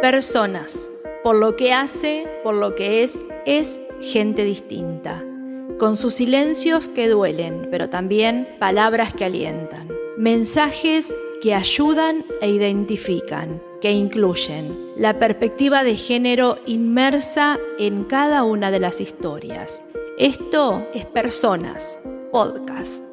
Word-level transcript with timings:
Personas. 0.00 0.90
Por 1.22 1.36
lo 1.36 1.56
que 1.56 1.74
hace, 1.74 2.26
por 2.42 2.54
lo 2.54 2.74
que 2.74 3.02
es, 3.02 3.22
es 3.44 3.78
gente 4.00 4.44
distinta. 4.44 5.22
Con 5.78 5.98
sus 5.98 6.14
silencios 6.14 6.88
que 6.88 7.06
duelen, 7.06 7.68
pero 7.70 7.90
también 7.90 8.48
palabras 8.58 9.12
que 9.12 9.26
alientan. 9.26 9.88
Mensajes 10.16 11.14
que 11.42 11.54
ayudan 11.54 12.24
e 12.40 12.48
identifican, 12.48 13.62
que 13.82 13.92
incluyen 13.92 14.92
la 14.96 15.18
perspectiva 15.18 15.84
de 15.84 15.96
género 15.96 16.58
inmersa 16.64 17.58
en 17.78 18.04
cada 18.04 18.44
una 18.44 18.70
de 18.70 18.80
las 18.80 19.02
historias. 19.02 19.84
Esto 20.16 20.86
es 20.94 21.04
Personas, 21.04 22.00
podcast. 22.32 23.09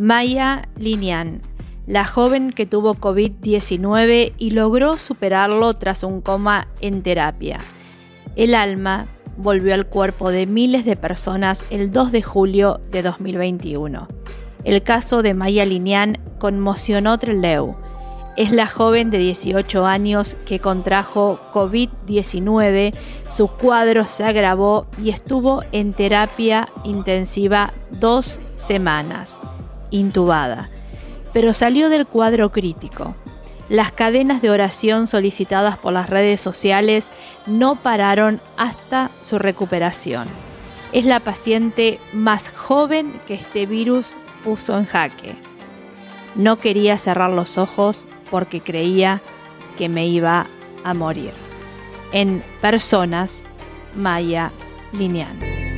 Maya 0.00 0.66
Linian, 0.78 1.42
la 1.86 2.06
joven 2.06 2.52
que 2.52 2.64
tuvo 2.64 2.94
COVID-19 2.94 4.32
y 4.38 4.50
logró 4.52 4.96
superarlo 4.96 5.74
tras 5.74 6.04
un 6.04 6.22
coma 6.22 6.68
en 6.80 7.02
terapia. 7.02 7.58
El 8.34 8.54
alma 8.54 9.04
volvió 9.36 9.74
al 9.74 9.84
cuerpo 9.84 10.30
de 10.30 10.46
miles 10.46 10.86
de 10.86 10.96
personas 10.96 11.66
el 11.68 11.92
2 11.92 12.12
de 12.12 12.22
julio 12.22 12.80
de 12.90 13.02
2021. 13.02 14.08
El 14.64 14.82
caso 14.82 15.20
de 15.20 15.34
Maya 15.34 15.66
Linian 15.66 16.16
conmocionó 16.38 17.18
Trelew. 17.18 17.76
Es 18.38 18.52
la 18.52 18.66
joven 18.66 19.10
de 19.10 19.18
18 19.18 19.84
años 19.84 20.34
que 20.46 20.60
contrajo 20.60 21.38
COVID-19, 21.52 22.94
su 23.28 23.48
cuadro 23.48 24.06
se 24.06 24.24
agravó 24.24 24.86
y 24.96 25.10
estuvo 25.10 25.62
en 25.72 25.92
terapia 25.92 26.70
intensiva 26.84 27.74
dos 27.90 28.40
semanas 28.56 29.38
intubada, 29.90 30.68
pero 31.32 31.52
salió 31.52 31.88
del 31.88 32.06
cuadro 32.06 32.50
crítico. 32.52 33.14
Las 33.68 33.92
cadenas 33.92 34.42
de 34.42 34.50
oración 34.50 35.06
solicitadas 35.06 35.78
por 35.78 35.92
las 35.92 36.10
redes 36.10 36.40
sociales 36.40 37.12
no 37.46 37.76
pararon 37.76 38.40
hasta 38.56 39.12
su 39.20 39.38
recuperación. 39.38 40.26
Es 40.92 41.04
la 41.04 41.20
paciente 41.20 42.00
más 42.12 42.50
joven 42.50 43.20
que 43.28 43.34
este 43.34 43.66
virus 43.66 44.16
puso 44.44 44.76
en 44.76 44.86
jaque. 44.86 45.36
No 46.34 46.56
quería 46.58 46.98
cerrar 46.98 47.30
los 47.30 47.58
ojos 47.58 48.06
porque 48.28 48.60
creía 48.60 49.22
que 49.78 49.88
me 49.88 50.06
iba 50.08 50.48
a 50.82 50.94
morir. 50.94 51.32
En 52.12 52.42
personas, 52.60 53.42
Maya 53.94 54.50
Lineal. 54.92 55.69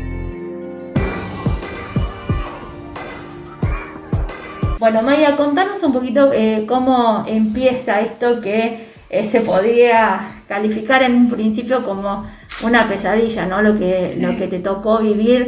Bueno, 4.82 5.00
Maya, 5.00 5.36
contanos 5.36 5.80
un 5.84 5.92
poquito 5.92 6.32
eh, 6.32 6.64
cómo 6.66 7.24
empieza 7.28 8.00
esto 8.00 8.40
que 8.40 8.78
eh, 9.10 9.28
se 9.30 9.40
podría 9.42 10.28
calificar 10.48 11.04
en 11.04 11.14
un 11.14 11.30
principio 11.30 11.84
como 11.84 12.26
una 12.64 12.88
pesadilla, 12.88 13.46
¿no? 13.46 13.62
Lo 13.62 13.78
que, 13.78 14.02
lo 14.18 14.36
que 14.36 14.48
te 14.48 14.58
tocó 14.58 14.98
vivir 14.98 15.46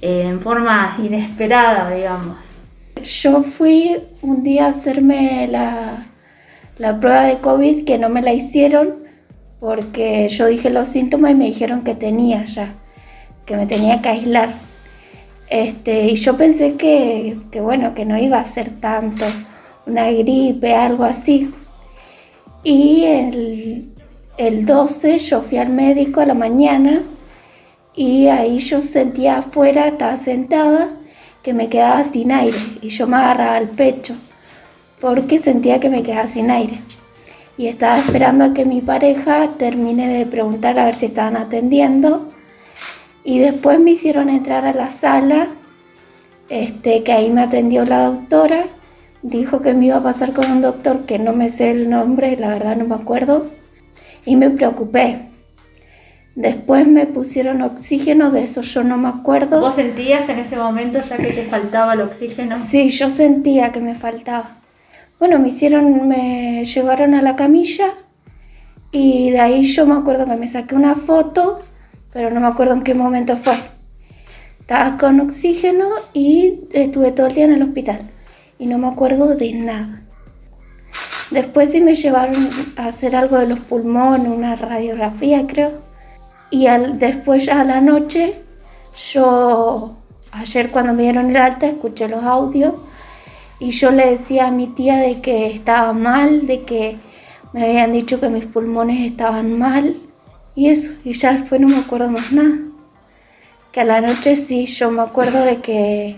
eh, 0.00 0.26
en 0.28 0.40
forma 0.40 0.96
inesperada, 1.02 1.90
digamos. 1.90 2.36
Yo 3.02 3.42
fui 3.42 3.98
un 4.22 4.44
día 4.44 4.66
a 4.66 4.68
hacerme 4.68 5.48
la, 5.48 6.06
la 6.78 7.00
prueba 7.00 7.24
de 7.24 7.38
COVID 7.38 7.84
que 7.84 7.98
no 7.98 8.08
me 8.08 8.22
la 8.22 8.34
hicieron 8.34 8.94
porque 9.58 10.28
yo 10.28 10.46
dije 10.46 10.70
los 10.70 10.86
síntomas 10.86 11.32
y 11.32 11.34
me 11.34 11.46
dijeron 11.46 11.82
que 11.82 11.96
tenía 11.96 12.44
ya, 12.44 12.72
que 13.46 13.56
me 13.56 13.66
tenía 13.66 14.00
que 14.00 14.10
aislar. 14.10 14.50
Este, 15.48 16.06
y 16.06 16.16
yo 16.16 16.36
pensé 16.36 16.74
que, 16.74 17.38
bueno, 17.60 17.94
que 17.94 18.04
no 18.04 18.18
iba 18.18 18.38
a 18.38 18.44
ser 18.44 18.80
tanto, 18.80 19.24
una 19.86 20.10
gripe, 20.10 20.74
algo 20.74 21.04
así. 21.04 21.52
Y 22.64 23.04
el, 23.04 23.92
el 24.38 24.66
12 24.66 25.18
yo 25.18 25.42
fui 25.42 25.58
al 25.58 25.70
médico 25.70 26.20
a 26.20 26.26
la 26.26 26.34
mañana 26.34 27.02
y 27.94 28.26
ahí 28.26 28.58
yo 28.58 28.80
sentía 28.80 29.38
afuera, 29.38 29.88
estaba 29.88 30.16
sentada, 30.16 30.90
que 31.42 31.54
me 31.54 31.68
quedaba 31.68 32.02
sin 32.02 32.32
aire 32.32 32.58
y 32.82 32.88
yo 32.88 33.06
me 33.06 33.16
agarraba 33.16 33.56
al 33.56 33.68
pecho 33.68 34.14
porque 35.00 35.38
sentía 35.38 35.78
que 35.78 35.88
me 35.88 36.02
quedaba 36.02 36.26
sin 36.26 36.50
aire. 36.50 36.80
Y 37.56 37.68
estaba 37.68 37.98
esperando 37.98 38.44
a 38.44 38.52
que 38.52 38.64
mi 38.64 38.80
pareja 38.80 39.48
termine 39.56 40.08
de 40.08 40.26
preguntar 40.26 40.78
a 40.78 40.86
ver 40.86 40.94
si 40.94 41.06
estaban 41.06 41.36
atendiendo 41.36 42.32
y 43.26 43.40
después 43.40 43.80
me 43.80 43.90
hicieron 43.90 44.30
entrar 44.30 44.64
a 44.66 44.72
la 44.72 44.88
sala, 44.88 45.48
este, 46.48 47.02
que 47.02 47.10
ahí 47.10 47.28
me 47.28 47.42
atendió 47.42 47.84
la 47.84 48.06
doctora. 48.06 48.66
Dijo 49.22 49.60
que 49.60 49.74
me 49.74 49.86
iba 49.86 49.96
a 49.96 50.02
pasar 50.02 50.32
con 50.32 50.48
un 50.48 50.62
doctor 50.62 51.06
que 51.06 51.18
no 51.18 51.32
me 51.32 51.48
sé 51.48 51.72
el 51.72 51.90
nombre, 51.90 52.36
la 52.36 52.50
verdad 52.50 52.76
no 52.76 52.86
me 52.86 52.94
acuerdo. 52.94 53.48
Y 54.24 54.36
me 54.36 54.48
preocupé. 54.50 55.22
Después 56.36 56.86
me 56.86 57.06
pusieron 57.06 57.62
oxígeno, 57.62 58.30
de 58.30 58.44
eso 58.44 58.60
yo 58.60 58.84
no 58.84 58.96
me 58.96 59.08
acuerdo. 59.08 59.60
¿Vos 59.60 59.74
sentías 59.74 60.28
en 60.28 60.38
ese 60.38 60.56
momento 60.56 61.00
ya 61.02 61.16
que 61.16 61.32
te 61.32 61.46
faltaba 61.46 61.94
el 61.94 62.02
oxígeno? 62.02 62.56
Sí, 62.56 62.90
yo 62.90 63.10
sentía 63.10 63.72
que 63.72 63.80
me 63.80 63.96
faltaba. 63.96 64.58
Bueno, 65.18 65.40
me 65.40 65.48
hicieron, 65.48 66.06
me 66.06 66.64
llevaron 66.64 67.12
a 67.14 67.22
la 67.22 67.34
camilla 67.34 67.92
y 68.92 69.32
de 69.32 69.40
ahí 69.40 69.62
yo 69.64 69.84
me 69.84 69.96
acuerdo 69.96 70.26
que 70.26 70.36
me 70.36 70.46
saqué 70.46 70.76
una 70.76 70.94
foto 70.94 71.65
pero 72.16 72.30
no 72.30 72.40
me 72.40 72.46
acuerdo 72.46 72.72
en 72.72 72.82
qué 72.82 72.94
momento 72.94 73.36
fue. 73.36 73.52
Estaba 74.58 74.96
con 74.96 75.20
oxígeno 75.20 75.86
y 76.14 76.60
estuve 76.72 77.12
todo 77.12 77.26
el 77.26 77.34
día 77.34 77.44
en 77.44 77.52
el 77.52 77.62
hospital 77.62 78.10
y 78.58 78.64
no 78.64 78.78
me 78.78 78.88
acuerdo 78.88 79.36
de 79.36 79.52
nada. 79.52 80.02
Después 81.30 81.72
sí 81.72 81.82
me 81.82 81.92
llevaron 81.92 82.48
a 82.76 82.86
hacer 82.86 83.14
algo 83.14 83.36
de 83.36 83.48
los 83.48 83.60
pulmones, 83.60 84.32
una 84.32 84.56
radiografía 84.56 85.46
creo. 85.46 85.72
Y 86.50 86.68
al, 86.68 86.98
después 86.98 87.50
a 87.50 87.64
la 87.64 87.82
noche, 87.82 88.40
yo 89.12 89.98
ayer 90.32 90.70
cuando 90.70 90.94
me 90.94 91.02
dieron 91.02 91.28
el 91.28 91.36
alta 91.36 91.66
escuché 91.66 92.08
los 92.08 92.24
audios 92.24 92.76
y 93.58 93.72
yo 93.72 93.90
le 93.90 94.12
decía 94.12 94.46
a 94.46 94.50
mi 94.50 94.68
tía 94.68 94.96
de 94.96 95.20
que 95.20 95.50
estaba 95.50 95.92
mal, 95.92 96.46
de 96.46 96.62
que 96.62 96.96
me 97.52 97.64
habían 97.64 97.92
dicho 97.92 98.18
que 98.20 98.30
mis 98.30 98.46
pulmones 98.46 99.06
estaban 99.06 99.58
mal 99.58 99.96
y 100.56 100.70
eso, 100.70 100.92
y 101.04 101.12
ya 101.12 101.34
después 101.34 101.60
no 101.60 101.68
me 101.68 101.76
acuerdo 101.76 102.10
más 102.10 102.32
nada. 102.32 102.58
Que 103.70 103.80
a 103.82 103.84
la 103.84 104.00
noche 104.00 104.34
sí, 104.34 104.64
yo 104.64 104.90
me 104.90 105.02
acuerdo 105.02 105.44
de 105.44 105.58
que 105.58 106.16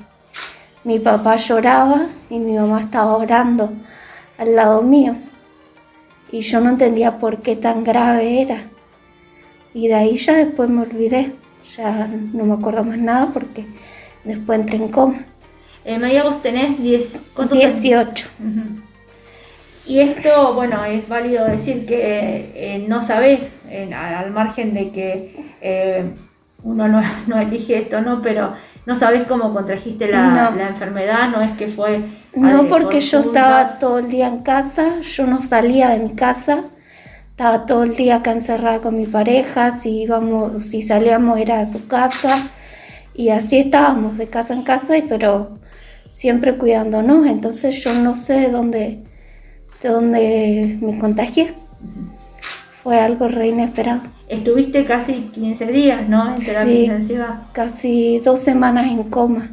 mi 0.85 1.01
papá 1.01 1.37
lloraba 1.37 2.07
y 2.31 2.39
mi 2.39 2.55
mamá 2.55 2.81
estaba 2.81 3.17
orando 3.17 3.73
al 4.39 4.55
lado 4.55 4.83
mío. 4.83 5.17
Y 6.31 6.41
yo 6.41 6.61
no 6.61 6.71
entendía 6.71 7.19
por 7.19 7.43
qué 7.43 7.57
tan 7.57 7.83
grave 7.83 8.43
era. 8.43 8.63
Y 9.75 9.89
de 9.89 9.95
ahí 9.95 10.17
ya 10.17 10.35
después 10.35 10.71
me 10.71 10.83
olvidé. 10.83 11.33
Ya 11.77 12.07
no 12.33 12.45
me 12.45 12.55
acuerdo 12.55 12.85
más 12.85 12.99
nada 12.99 13.31
porque 13.33 13.67
después 14.25 14.61
entré 14.61 14.77
en 14.77 14.89
coma. 14.89 15.25
Eh, 15.85 15.99
María, 15.99 16.23
vos 16.23 16.41
tenés 16.43 16.81
10, 16.81 17.19
18. 17.51 18.29
Y 19.89 20.01
esto, 20.01 20.53
bueno, 20.53 20.85
es 20.85 21.09
válido 21.09 21.47
decir 21.47 21.87
que 21.87 22.53
eh, 22.55 22.85
no 22.87 23.03
sabes, 23.03 23.55
al 23.97 24.31
margen 24.33 24.75
de 24.75 24.91
que 24.91 25.35
eh, 25.63 26.05
uno 26.63 26.89
no, 26.89 27.41
elige 27.41 27.79
esto, 27.79 28.03
¿no? 28.03 28.21
Pero 28.21 28.53
no 28.85 28.97
sabes 28.97 29.27
cómo 29.27 29.55
contrajiste 29.55 30.09
la, 30.09 30.53
enfermedad, 30.69 31.31
no 31.31 31.41
es 31.41 31.53
que 31.53 31.69
fue... 31.69 32.03
No, 32.37 32.69
porque 32.69 33.01
yo 33.01 33.21
estaba 33.21 33.79
todo 33.79 33.99
el 33.99 34.11
día 34.11 34.29
en 34.29 34.41
casa, 34.43 35.01
yo 35.01 35.27
no 35.27 35.41
salía 35.41 35.89
de 35.89 36.01
mi 36.01 36.15
casa, 36.15 36.65
estaba 37.31 37.65
todo 37.65 37.85
el 37.85 37.97
día 37.97 38.17
acá 38.17 38.33
encerrada 38.33 38.81
con 38.81 38.95
mi 38.95 39.07
pareja, 39.07 39.73
si 39.73 40.03
íbamos, 40.03 40.65
si 40.65 40.83
salíamos 40.83 41.39
era 41.39 41.61
a 41.61 41.67
su 41.67 41.87
casa, 41.87 42.37
y 43.15 43.31
así 43.31 43.59
estábamos 43.59 44.19
de 44.19 44.29
casa 44.29 44.53
en 44.53 44.63
casa, 44.63 44.95
pero 45.09 45.59
siempre 46.11 46.57
cuidándonos, 46.57 47.27
entonces 47.27 47.83
yo 47.83 47.95
no 47.95 48.17
sé 48.17 48.35
de 48.35 48.51
dónde 48.51 49.08
de 49.83 49.89
donde 49.89 50.79
me 50.81 50.99
contagié. 50.99 51.55
Fue 52.83 53.01
algo 53.01 53.29
re 53.29 53.49
inesperado. 53.49 54.03
Estuviste 54.29 54.85
casi 54.85 55.31
15 55.33 55.67
días, 55.67 56.09
¿no? 56.09 56.31
En 56.31 56.35
terapia 56.37 56.65
sí, 56.65 56.85
intensiva. 56.85 57.49
Casi 57.53 58.21
dos 58.21 58.41
semanas 58.41 58.87
en 58.87 59.05
coma. 59.05 59.53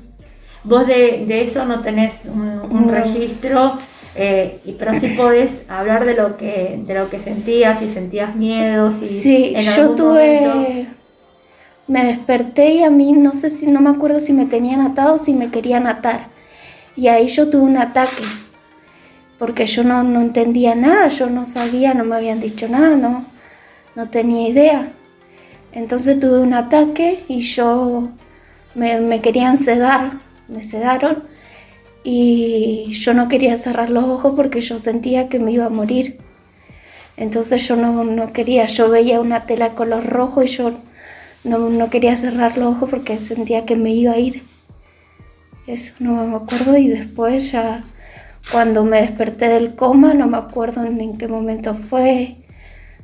Vos 0.64 0.88
de, 0.88 1.44
eso 1.44 1.66
no 1.66 1.82
tenés 1.82 2.14
un, 2.26 2.90
registro, 2.92 3.76
eh, 4.16 4.60
pero 4.80 5.00
sí 5.00 5.10
podés 5.10 5.52
hablar 5.70 6.06
de 6.06 6.16
lo 6.16 6.38
que 6.38 6.82
de 6.84 6.94
lo 6.96 7.08
que 7.10 7.20
sentías, 7.20 7.80
si 7.80 7.94
sentías 7.94 8.36
miedo, 8.36 8.92
si 8.92 9.06
sí, 9.06 9.56
yo 9.76 9.92
tuve, 9.92 10.88
me 11.88 12.04
desperté 12.04 12.72
y 12.72 12.84
a 12.84 12.90
mí 12.90 13.12
no 13.12 13.34
sé 13.34 13.52
si 13.52 13.68
no 13.68 13.80
me 13.80 13.92
acuerdo 13.92 14.20
si 14.20 14.34
me 14.34 14.48
tenían 14.48 14.82
atado 14.82 15.14
o 15.14 15.18
si 15.20 15.34
me 15.34 15.52
querían 15.52 15.86
atar 15.86 16.30
y 16.96 17.10
ahí 17.10 17.28
yo 17.28 17.50
tuve 17.50 17.62
un 17.62 17.78
ataque 17.78 18.24
porque 19.38 19.66
yo 19.66 19.84
no, 19.84 20.02
entendía 20.22 20.76
nada, 20.76 21.08
yo 21.10 21.30
no 21.30 21.46
sabía, 21.46 21.94
no 21.94 22.06
me 22.06 22.16
habían 22.16 22.40
dicho 22.40 22.68
nada, 22.68 22.96
no, 22.96 23.26
no 23.96 24.10
tenía 24.10 24.48
idea. 24.48 24.92
Entonces 25.72 26.20
tuve 26.20 26.40
un 26.40 26.54
ataque 26.54 27.24
y 27.28 27.40
yo 27.40 28.10
me, 28.76 29.00
me 29.02 29.22
querían 29.22 29.60
sedar, 29.60 30.14
me 30.48 30.64
sedaron 30.64 31.24
y 32.04 32.94
yo 32.94 33.14
no 33.14 33.28
quería 33.28 33.58
cerrar 33.58 33.90
los 33.90 34.06
ojos 34.06 34.34
porque 34.36 34.62
yo 34.62 34.78
sentía 34.80 35.28
que 35.28 35.40
me 35.40 35.52
iba 35.52 35.66
a 35.66 35.70
morir. 35.70 36.20
Entonces 37.18 37.68
yo 37.68 37.76
no, 37.76 38.04
no 38.04 38.32
quería, 38.32 38.66
yo 38.68 38.90
veía 38.90 39.20
una 39.20 39.46
tela 39.46 39.72
color 39.72 40.06
rojo 40.06 40.44
y 40.44 40.48
yo 40.48 40.72
no, 41.44 41.70
no, 41.70 41.90
quería 41.90 42.16
cerrar 42.18 42.58
los 42.58 42.76
ojos 42.76 42.90
porque 42.90 43.18
sentía 43.18 43.66
que 43.66 43.76
me 43.76 43.92
iba 43.92 44.14
a 44.14 44.20
ir. 44.20 44.44
Eso 45.68 45.94
no 46.00 46.26
me 46.26 46.36
acuerdo 46.36 46.78
y 46.78 46.88
después 46.88 47.52
ya 47.52 47.84
cuando 48.52 48.84
me 48.84 49.02
desperté 49.02 49.50
del 49.50 49.76
coma 49.76 50.14
no 50.14 50.28
me 50.28 50.38
acuerdo 50.38 50.84
en 50.84 51.18
qué 51.18 51.28
momento 51.28 51.74
fue. 51.74 52.36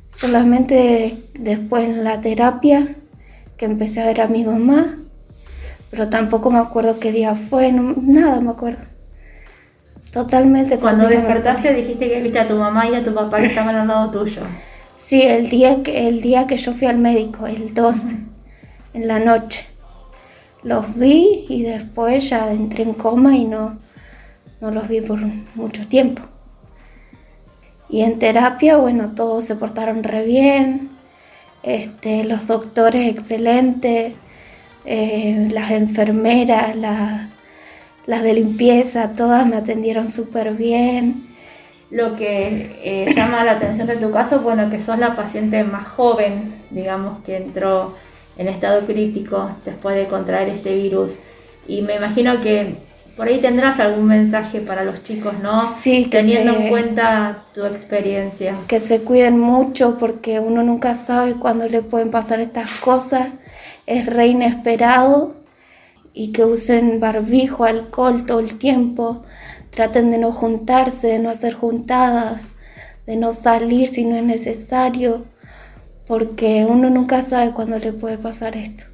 Solamente 0.08 1.16
después 1.38 1.84
en 1.84 2.04
la 2.04 2.20
terapia 2.20 2.86
que 3.56 3.64
empecé 3.64 4.02
a 4.02 4.06
ver 4.06 4.20
a 4.20 4.26
mi 4.26 4.44
mamá, 4.44 4.98
pero 5.90 6.08
tampoco 6.08 6.50
me 6.50 6.58
acuerdo 6.58 6.98
qué 7.00 7.12
día 7.12 7.34
fue, 7.34 7.72
nada 7.72 8.40
me 8.40 8.50
acuerdo. 8.50 8.80
Totalmente. 10.12 10.76
Cuando 10.78 11.08
despertaste 11.08 11.72
dijiste 11.72 12.10
que 12.10 12.20
viste 12.20 12.38
a 12.38 12.46
tu 12.46 12.54
mamá 12.54 12.88
y 12.88 12.94
a 12.94 13.02
tu 13.02 13.14
papá 13.14 13.38
que 13.38 13.46
estaban 13.46 13.74
al 13.74 13.88
lado 13.88 14.10
tuyo. 14.10 14.42
Sí, 14.96 15.22
el 15.22 15.48
día 15.48 15.82
que, 15.82 16.06
el 16.06 16.20
día 16.20 16.46
que 16.46 16.58
yo 16.58 16.74
fui 16.74 16.86
al 16.86 16.98
médico, 16.98 17.46
el 17.46 17.72
12, 17.72 18.16
en 18.92 19.08
la 19.08 19.18
noche. 19.18 19.66
Los 20.62 20.94
vi 20.96 21.46
y 21.48 21.62
después 21.62 22.28
ya 22.28 22.52
entré 22.52 22.84
en 22.84 22.92
coma 22.92 23.34
y 23.36 23.46
no, 23.46 23.78
no 24.62 24.70
los 24.70 24.88
vi 24.88 25.00
por 25.00 25.18
mucho 25.56 25.86
tiempo. 25.88 26.22
Y 27.90 28.02
en 28.02 28.20
terapia, 28.20 28.76
bueno, 28.76 29.10
todos 29.14 29.44
se 29.44 29.56
portaron 29.56 30.04
re 30.04 30.24
bien, 30.24 30.90
este, 31.64 32.22
los 32.24 32.46
doctores 32.46 33.08
excelentes, 33.08 34.14
eh, 34.84 35.48
las 35.50 35.72
enfermeras, 35.72 36.76
las 36.76 38.22
de 38.22 38.34
limpieza, 38.34 39.10
todas 39.16 39.46
me 39.46 39.56
atendieron 39.56 40.08
súper 40.08 40.52
bien. 40.52 41.26
Lo 41.90 42.16
que 42.16 42.78
eh, 42.84 43.12
llama 43.14 43.44
la 43.44 43.52
atención 43.52 43.88
de 43.88 43.96
tu 43.96 44.12
caso, 44.12 44.40
bueno, 44.40 44.70
que 44.70 44.80
sos 44.80 44.98
la 44.98 45.16
paciente 45.16 45.64
más 45.64 45.88
joven, 45.88 46.54
digamos, 46.70 47.18
que 47.24 47.36
entró 47.36 47.96
en 48.38 48.46
estado 48.46 48.86
crítico 48.86 49.50
después 49.64 49.96
de 49.96 50.06
contraer 50.06 50.48
este 50.48 50.72
virus. 50.74 51.10
Y 51.66 51.82
me 51.82 51.96
imagino 51.96 52.40
que 52.40 52.76
por 53.16 53.28
ahí 53.28 53.40
tendrás 53.40 53.78
algún 53.78 54.06
mensaje 54.06 54.60
para 54.60 54.84
los 54.84 55.04
chicos, 55.04 55.34
¿no? 55.42 55.66
Sí, 55.66 56.06
teniendo 56.10 56.56
en 56.56 56.68
cuenta 56.68 57.44
tu 57.54 57.64
experiencia. 57.64 58.54
Que 58.66 58.80
se 58.80 59.00
cuiden 59.00 59.38
mucho 59.38 59.98
porque 59.98 60.40
uno 60.40 60.62
nunca 60.62 60.94
sabe 60.94 61.34
cuándo 61.34 61.68
le 61.68 61.82
pueden 61.82 62.10
pasar 62.10 62.40
estas 62.40 62.70
cosas. 62.80 63.28
Es 63.86 64.06
re 64.06 64.28
inesperado 64.28 65.34
y 66.14 66.32
que 66.32 66.44
usen 66.44 67.00
barbijo, 67.00 67.64
alcohol 67.64 68.24
todo 68.26 68.40
el 68.40 68.58
tiempo, 68.58 69.22
traten 69.70 70.10
de 70.10 70.18
no 70.18 70.32
juntarse, 70.32 71.08
de 71.08 71.18
no 71.18 71.30
hacer 71.30 71.54
juntadas, 71.54 72.48
de 73.06 73.16
no 73.16 73.32
salir 73.32 73.88
si 73.88 74.04
no 74.04 74.16
es 74.16 74.24
necesario, 74.24 75.24
porque 76.06 76.66
uno 76.68 76.90
nunca 76.90 77.22
sabe 77.22 77.52
cuándo 77.52 77.78
le 77.78 77.92
puede 77.92 78.18
pasar 78.18 78.56
esto. 78.56 78.84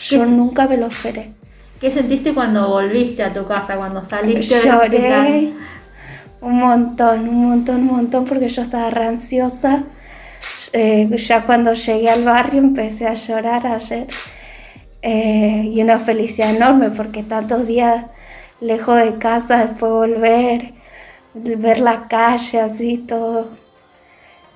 Yo 0.00 0.26
nunca 0.26 0.66
me 0.66 0.76
lo 0.76 0.86
esperé. 0.86 1.37
¿Qué 1.80 1.90
sentiste 1.90 2.34
cuando 2.34 2.68
volviste 2.68 3.22
a 3.22 3.32
tu 3.32 3.46
casa, 3.46 3.76
cuando 3.76 4.04
saliste 4.04 4.56
Lloré 4.66 5.52
un 6.40 6.58
montón, 6.58 7.28
un 7.28 7.48
montón, 7.48 7.80
un 7.80 7.86
montón, 7.86 8.24
porque 8.24 8.48
yo 8.48 8.62
estaba 8.62 8.90
ranciosa. 8.90 9.84
Eh, 10.72 11.08
ya 11.16 11.44
cuando 11.44 11.74
llegué 11.74 12.10
al 12.10 12.24
barrio 12.24 12.60
empecé 12.60 13.06
a 13.06 13.14
llorar 13.14 13.66
ayer 13.66 14.06
eh, 15.02 15.68
y 15.72 15.82
una 15.82 15.98
felicidad 15.98 16.54
enorme 16.54 16.90
porque 16.90 17.24
tantos 17.24 17.66
días 17.66 18.04
lejos 18.60 18.96
de 18.96 19.18
casa, 19.18 19.66
después 19.66 19.90
volver, 19.90 20.74
ver 21.34 21.80
la 21.80 22.06
calle 22.06 22.60
así, 22.60 22.98
todo 22.98 23.48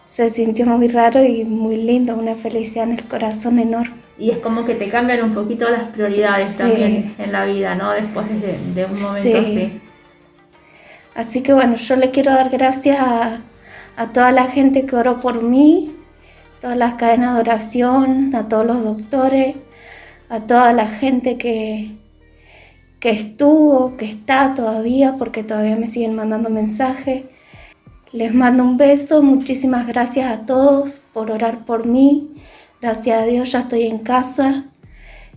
se 0.07 0.31
sintió 0.31 0.67
muy 0.67 0.89
raro 0.89 1.25
y 1.25 1.45
muy 1.45 1.77
lindo, 1.77 2.15
una 2.15 2.35
felicidad 2.35 2.85
en 2.85 2.99
el 2.99 3.09
corazón 3.09 3.59
enorme. 3.59 4.02
Y 4.23 4.31
es 4.31 4.39
como 4.39 4.65
que 4.65 4.77
te 4.77 4.89
cambian 4.89 5.21
un 5.25 5.35
poquito 5.35 5.69
las 5.69 5.89
prioridades 5.89 6.57
también 6.57 7.13
en 7.19 7.33
la 7.33 7.45
vida, 7.45 7.75
¿no? 7.75 7.91
Después 7.91 8.25
de, 8.41 8.85
un 8.85 9.03
momento 9.03 9.39
así. 9.41 9.81
Así 11.17 11.43
que 11.43 11.53
bueno, 11.53 11.75
yo 11.75 11.97
le 11.97 12.13
quiero 12.13 12.31
dar 12.31 12.49
gracias 12.49 13.01
a, 13.01 13.41
a 13.97 14.13
toda 14.13 14.31
la 14.31 14.45
gente 14.45 14.87
que 14.87 14.95
oró 14.95 15.19
por 15.19 15.43
mí, 15.43 15.97
todas 16.61 16.77
las 16.77 16.95
cadenas 16.95 17.35
de 17.35 17.41
oración, 17.41 18.33
a 18.37 18.47
todos 18.47 18.65
los 18.65 18.85
doctores, 18.85 19.57
a 20.29 20.39
toda 20.39 20.73
la 20.73 20.87
gente 20.87 21.37
que, 21.37 21.91
que 23.01 23.11
estuvo, 23.11 23.97
que 23.97 24.05
está 24.05 24.55
todavía, 24.55 25.17
porque 25.19 25.43
todavía 25.43 25.75
me 25.75 25.89
siguen 25.89 26.15
mandando 26.15 26.49
mensajes. 26.49 27.25
Les 28.13 28.33
mando 28.33 28.63
un 28.63 28.77
beso, 28.77 29.21
muchísimas 29.21 29.89
gracias 29.89 30.31
a 30.31 30.47
todos 30.47 31.01
por 31.13 31.33
orar 31.33 31.65
por 31.65 31.87
mí. 31.87 32.32
Gracias 32.83 33.23
a 33.23 33.27
Dios 33.27 33.53
ya 33.53 33.61
estoy 33.61 33.85
en 33.85 33.99
casa, 33.99 34.65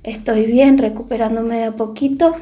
estoy 0.02 0.48
bien, 0.48 0.80
recuperándome 0.80 1.60
de 1.60 1.64
a 1.66 1.72
poquito. 1.74 2.36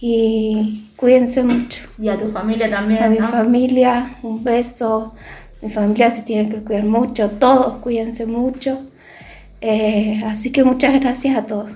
Y 0.00 0.88
cuídense 0.96 1.44
mucho. 1.44 1.84
Y 1.96 2.08
a 2.08 2.18
tu 2.18 2.26
familia 2.32 2.68
también. 2.68 3.04
A 3.04 3.08
mi 3.08 3.18
familia, 3.18 4.10
un 4.24 4.42
beso. 4.42 5.14
Mi 5.62 5.70
familia 5.70 6.10
se 6.10 6.22
tiene 6.22 6.48
que 6.48 6.64
cuidar 6.64 6.82
mucho, 6.82 7.30
todos 7.30 7.76
cuídense 7.76 8.26
mucho. 8.26 8.80
Eh, 9.60 10.20
así 10.26 10.50
que 10.50 10.64
muchas 10.64 11.00
gracias 11.00 11.36
a 11.36 11.46
todos. 11.46 11.70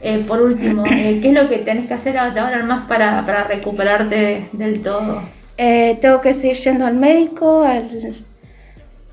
Eh, 0.00 0.24
por 0.24 0.40
último, 0.40 0.84
eh, 0.86 1.18
¿qué 1.20 1.30
es 1.30 1.34
lo 1.34 1.48
que 1.48 1.58
tenés 1.58 1.88
que 1.88 1.94
hacer 1.94 2.18
ahora 2.18 2.62
más 2.62 2.86
para, 2.86 3.26
para 3.26 3.48
recuperarte 3.48 4.48
del 4.52 4.80
todo? 4.80 5.22
tengo 5.56 6.20
que 6.20 6.34
seguir 6.34 6.56
yendo 6.56 6.86
al 6.86 6.94
médico, 6.94 7.62
al, 7.62 8.24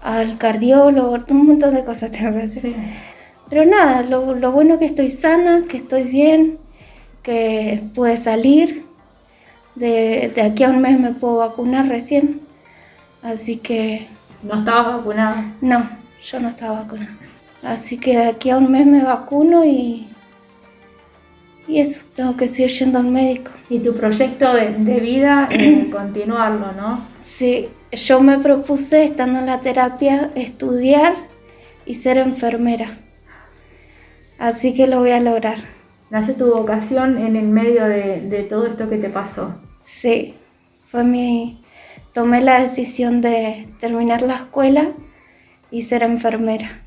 al, 0.02 0.38
cardiólogo, 0.38 1.18
un 1.30 1.48
montón 1.48 1.74
de 1.74 1.84
cosas 1.86 2.12
tengo 2.12 2.34
que 2.34 2.44
hacer. 2.44 2.74
Pero 3.50 3.66
nada, 3.66 4.04
lo, 4.04 4.36
lo 4.36 4.52
bueno 4.52 4.74
es 4.76 4.80
que 4.80 4.86
estoy 4.86 5.10
sana, 5.10 5.64
que 5.68 5.78
estoy 5.78 6.04
bien, 6.04 6.58
que 7.24 7.82
pude 7.94 8.18
salir. 8.18 8.86
De, 9.76 10.32
de 10.36 10.42
aquí 10.42 10.64
a 10.64 10.70
un 10.70 10.82
mes 10.82 11.00
me 11.00 11.12
puedo 11.12 11.38
vacunar 11.38 11.88
recién. 11.88 12.42
Así 13.22 13.58
que... 13.58 14.08
¿No 14.44 14.60
estabas 14.60 14.98
vacunada? 14.98 15.54
No, 15.62 15.90
yo 16.22 16.40
no 16.40 16.50
estaba 16.50 16.82
vacunada. 16.82 17.18
Así 17.64 17.98
que 17.98 18.18
de 18.18 18.28
aquí 18.28 18.50
a 18.50 18.58
un 18.58 18.72
mes 18.72 18.86
me 18.86 19.04
vacuno 19.04 19.66
y, 19.66 20.08
y 21.68 21.80
eso, 21.80 22.02
tengo 22.16 22.36
que 22.38 22.48
seguir 22.48 22.72
yendo 22.72 23.00
al 23.00 23.06
médico. 23.06 23.52
Y 23.70 23.80
tu 23.80 23.94
proyecto 23.94 24.54
de, 24.54 25.00
vida, 25.00 25.48
eh, 25.52 25.90
continuarlo, 25.92 26.72
¿no? 26.74 27.02
Sí, 27.22 27.70
yo 27.92 28.22
me 28.22 28.38
propuse, 28.40 29.04
estando 29.04 29.40
en 29.40 29.46
la 29.46 29.62
terapia, 29.62 30.32
estudiar 30.36 31.16
y 31.86 31.96
ser 31.96 32.18
enfermera. 32.18 32.88
Así 34.38 34.74
que 34.74 34.88
lo 34.88 35.00
voy 35.00 35.12
a 35.12 35.20
lograr. 35.20 35.58
¿Nace 36.10 36.34
tu 36.34 36.52
vocación 36.52 37.18
en 37.18 37.36
el 37.36 37.48
medio 37.48 37.86
de, 37.86 38.22
de 38.22 38.44
todo 38.44 38.68
esto 38.68 38.90
que 38.90 38.98
te 38.98 39.10
pasó? 39.10 39.56
Sí, 39.84 40.36
fue 40.90 41.04
mi... 41.04 41.64
Tomé 42.14 42.42
la 42.42 42.60
decisión 42.60 43.22
de 43.22 43.68
terminar 43.80 44.24
la 44.24 44.36
escuela 44.36 44.90
y 45.70 45.84
ser 45.84 46.04
enfermera. 46.04 46.82